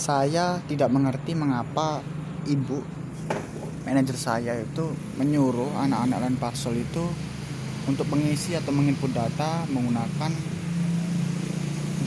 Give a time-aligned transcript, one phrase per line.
[0.00, 2.00] saya tidak mengerti mengapa
[2.48, 2.80] ibu
[3.84, 7.04] manajer saya itu menyuruh anak-anak dan parcel itu
[7.84, 10.32] untuk mengisi atau menginput data menggunakan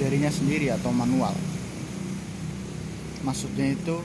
[0.02, 1.38] jarinya sendiri atau manual.
[3.21, 4.02] Maksudnya itu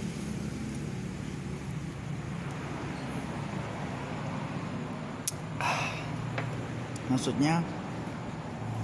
[7.09, 7.65] maksudnya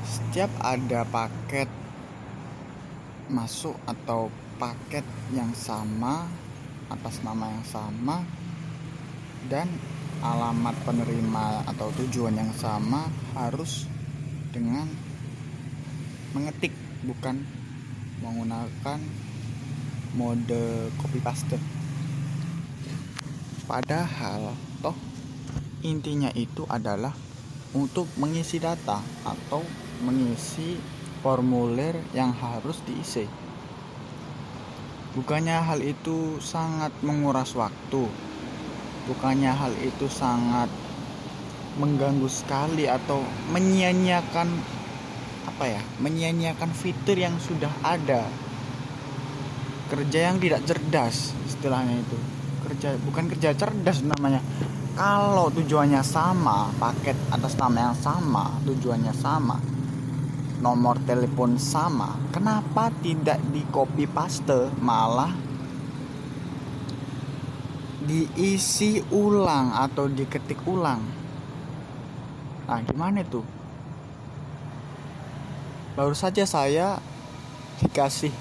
[0.09, 1.69] setiap ada paket
[3.29, 4.29] masuk atau
[4.61, 6.29] paket yang sama
[6.93, 8.17] atas nama yang sama
[9.49, 9.69] dan
[10.25, 13.89] alamat penerima atau tujuan yang sama harus
[14.53, 14.89] dengan
[16.33, 16.73] mengetik
[17.05, 17.45] bukan
[18.25, 19.01] menggunakan
[20.17, 21.59] mode copy paste.
[23.69, 24.97] Padahal toh
[25.85, 27.13] intinya itu adalah
[27.75, 29.61] untuk mengisi data atau
[30.01, 30.79] mengisi
[31.25, 33.25] formulir yang harus diisi.
[35.17, 38.05] Bukannya hal itu sangat menguras waktu.
[39.09, 40.69] Bukannya hal itu sangat
[41.81, 43.25] mengganggu sekali atau
[43.57, 44.49] menyia-nyiakan
[45.49, 45.81] apa ya?
[46.05, 48.29] Menyia-nyiakan fitur yang sudah ada.
[49.89, 52.19] Kerja yang tidak cerdas istilahnya itu.
[52.69, 54.45] Kerja bukan kerja cerdas namanya
[54.95, 59.74] kalau tujuannya sama paket atas nama yang sama tujuannya sama
[60.65, 65.37] nomor telepon sama kenapa tidak di copy paste malah
[68.05, 71.01] diisi ulang atau diketik ulang?
[72.69, 73.41] Nah gimana itu?
[75.97, 77.01] Baru saja saya
[77.81, 78.33] dikasih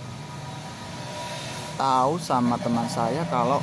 [1.75, 3.59] tahu sama teman saya kalau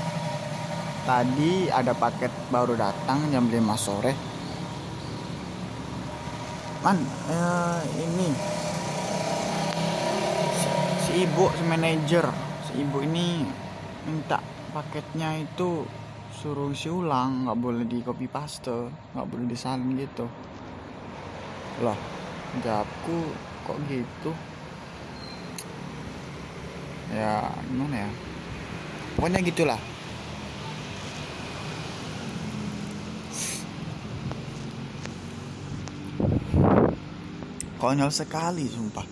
[1.09, 4.30] tadi ada paket baru datang jam 5 sore
[6.81, 6.97] man
[7.29, 8.29] eh, ini.
[10.57, 10.69] Si,
[11.05, 12.27] si ibu si manajer.
[12.69, 13.45] Si ibu ini
[14.09, 14.41] minta
[14.73, 15.85] paketnya itu
[16.33, 17.45] suruh isi ulang.
[17.45, 18.89] Nggak boleh di copy paste.
[19.13, 20.25] Nggak boleh disalin gitu.
[21.85, 21.99] Loh
[22.65, 23.19] jawabku
[23.69, 24.33] kok gitu?
[27.13, 28.11] Ya gimana ya?
[29.19, 29.81] Pokoknya gitulah
[37.81, 39.07] konyol sekali sumpah.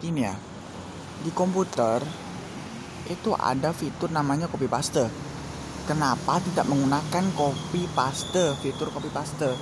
[0.00, 0.34] Ini ya
[1.20, 2.00] di komputer
[3.06, 5.06] itu ada fitur namanya copy paste.
[5.84, 9.52] Kenapa tidak menggunakan copy paste fitur copy paste?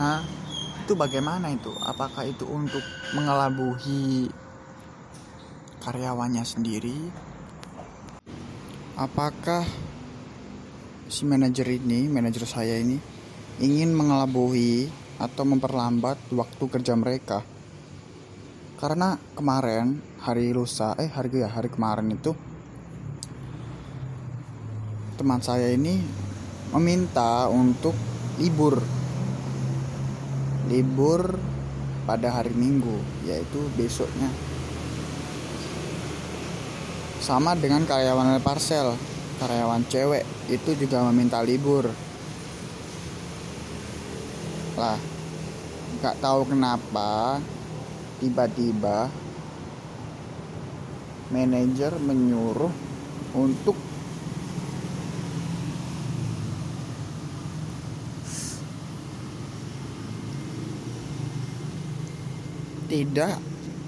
[0.00, 0.40] Hah?
[0.90, 1.70] itu bagaimana itu?
[1.86, 2.82] Apakah itu untuk
[3.14, 4.26] mengelabuhi
[5.78, 6.98] karyawannya sendiri?
[8.98, 9.62] Apakah
[11.06, 12.98] si manajer ini manajer saya ini
[13.62, 17.44] ingin mengelabuhi atau memperlambat waktu kerja mereka.
[18.80, 22.32] Karena kemarin hari lusa, eh hari ya hari kemarin itu
[25.20, 26.00] teman saya ini
[26.72, 27.92] meminta untuk
[28.40, 28.80] libur.
[30.72, 31.36] Libur
[32.08, 34.32] pada hari Minggu yaitu besoknya.
[37.20, 38.96] Sama dengan karyawan parcel.
[39.36, 41.88] Karyawan cewek itu juga meminta libur
[44.76, 44.98] lah
[46.00, 47.38] nggak tahu kenapa
[48.20, 49.10] tiba-tiba
[51.30, 52.72] manajer menyuruh
[53.34, 53.78] untuk
[62.90, 63.38] tidak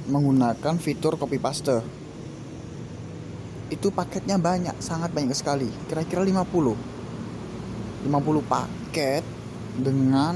[0.06, 1.82] menggunakan fitur copy paste.
[3.66, 5.66] Itu paketnya banyak sangat banyak sekali.
[5.90, 6.92] Kira-kira 50
[8.06, 9.24] 50 paket
[9.78, 10.34] dengan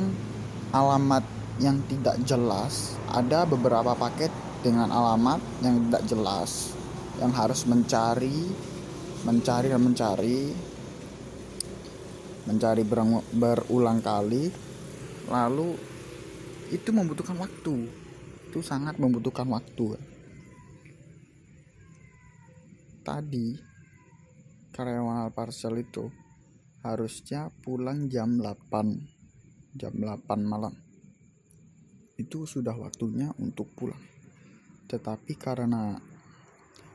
[0.77, 1.25] alamat
[1.57, 4.29] yang tidak jelas ada beberapa paket
[4.61, 6.77] dengan alamat yang tidak jelas
[7.17, 8.45] yang harus mencari
[9.25, 10.39] mencari dan mencari
[12.47, 12.83] mencari
[13.35, 14.53] berulang kali.
[15.27, 15.75] Lalu
[16.71, 17.91] itu membutuhkan waktu.
[18.51, 19.99] Itu sangat membutuhkan waktu.
[23.03, 23.59] Tadi
[24.71, 26.11] karyawan parcel itu
[26.87, 29.16] harusnya pulang jam 8
[29.77, 30.73] jam 8 malam.
[32.17, 34.01] Itu sudah waktunya untuk pulang.
[34.89, 36.01] Tetapi karena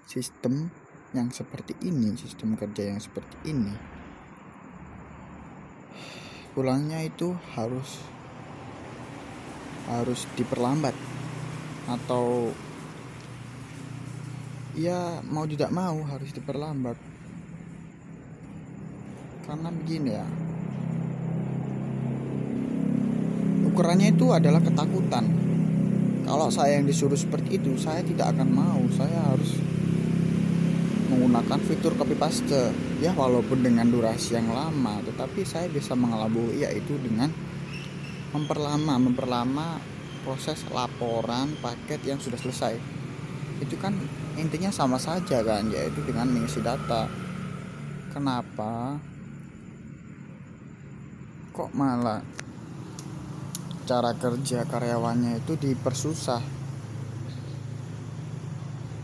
[0.10, 0.68] sistem
[1.12, 3.76] yang seperti ini sistem kerja yang seperti ini
[6.52, 8.00] pulangnya itu harus
[9.88, 10.96] harus diperlambat.
[11.88, 12.52] Atau
[14.76, 16.96] ya mau tidak mau harus diperlambat.
[19.48, 20.28] Karena begini ya
[23.82, 25.26] ukurannya itu adalah ketakutan.
[26.22, 28.78] Kalau saya yang disuruh seperti itu saya tidak akan mau.
[28.94, 29.58] Saya harus
[31.10, 32.70] menggunakan fitur copy paste.
[33.02, 37.34] Ya walaupun dengan durasi yang lama tetapi saya bisa mengelabui yaitu dengan
[38.38, 39.82] memperlama memperlama
[40.22, 42.78] proses laporan paket yang sudah selesai.
[43.66, 43.98] Itu kan
[44.38, 47.10] intinya sama saja kan yaitu dengan mengisi data.
[48.14, 49.02] Kenapa?
[51.50, 52.41] Kok malah
[53.92, 56.40] cara kerja karyawannya itu dipersusah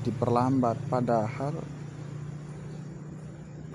[0.08, 0.80] diperlambat.
[0.88, 1.60] Padahal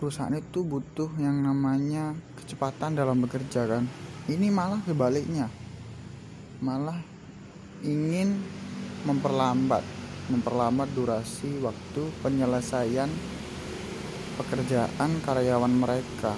[0.01, 3.85] perusahaan itu butuh yang namanya kecepatan dalam bekerja kan?
[4.25, 5.53] Ini malah kebaliknya
[6.65, 6.97] malah
[7.85, 8.41] ingin
[9.05, 9.85] memperlambat
[10.33, 13.11] memperlambat durasi waktu penyelesaian
[14.41, 16.33] pekerjaan karyawan mereka.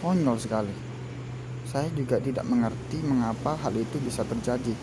[0.00, 0.89] Konyol sekali
[1.70, 4.74] saya juga tidak mengerti mengapa hal itu bisa terjadi.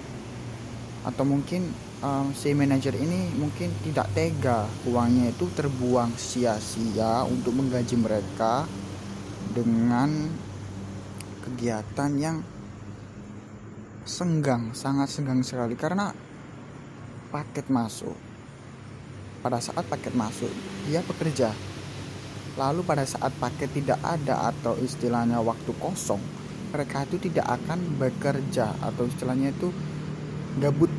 [1.04, 1.68] Atau mungkin
[2.00, 8.64] um, si manajer ini mungkin tidak tega uangnya itu terbuang sia-sia untuk menggaji mereka
[9.52, 10.32] dengan
[11.44, 12.38] kegiatan yang
[14.08, 16.16] senggang, sangat senggang sekali karena
[17.28, 18.16] paket masuk.
[19.44, 20.50] Pada saat paket masuk,
[20.88, 21.52] dia bekerja.
[22.58, 26.20] Lalu pada saat paket tidak ada atau istilahnya waktu kosong,
[26.72, 29.72] mereka itu tidak akan bekerja atau istilahnya itu
[30.60, 30.92] gabut.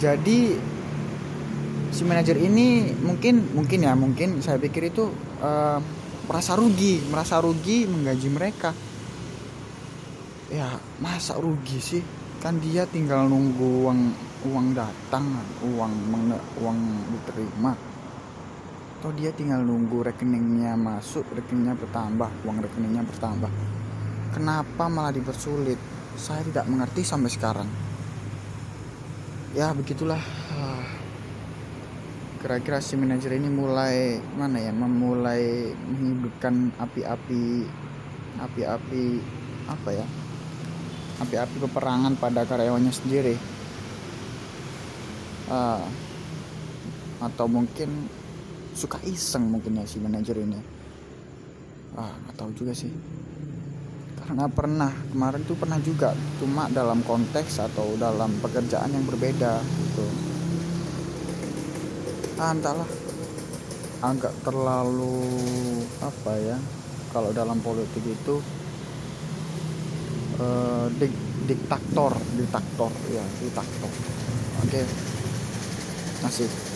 [0.00, 0.56] Jadi
[1.90, 5.10] si manajer ini mungkin mungkin ya mungkin saya pikir itu
[5.42, 5.78] uh,
[6.24, 8.70] merasa rugi merasa rugi menggaji mereka.
[10.50, 12.02] Ya masa rugi sih?
[12.40, 14.00] Kan dia tinggal nunggu uang
[14.48, 15.28] uang datang
[15.62, 15.92] uang
[16.58, 16.78] uang
[17.12, 17.76] diterima.
[19.00, 23.48] Atau dia tinggal nunggu rekeningnya masuk rekeningnya bertambah uang rekeningnya bertambah
[24.34, 25.78] kenapa malah dipersulit?
[26.14, 27.68] Saya tidak mengerti sampai sekarang.
[29.54, 30.20] Ya begitulah.
[32.40, 37.68] Kira-kira si manajer ini mulai mana ya memulai menghidupkan api-api
[38.40, 39.04] api-api
[39.68, 40.06] apa ya
[41.20, 43.36] api-api peperangan pada karyawannya sendiri.
[45.50, 45.82] Uh,
[47.20, 48.08] atau mungkin
[48.72, 50.56] suka iseng mungkin ya si manajer ini.
[51.98, 52.88] Ah nggak tahu juga sih
[54.30, 60.06] karena pernah kemarin tuh pernah juga cuma dalam konteks atau dalam pekerjaan yang berbeda gitu.
[62.38, 62.86] Ah, entahlah.
[64.06, 65.18] Agak terlalu
[65.98, 66.56] apa ya
[67.10, 68.38] kalau dalam politik itu
[70.38, 71.14] eh, dik,
[71.50, 73.90] diktator diktator ya diktator.
[74.62, 74.70] Oke.
[74.70, 74.84] Okay.
[76.22, 76.69] masih